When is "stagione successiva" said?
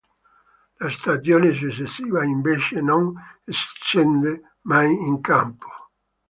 0.89-2.23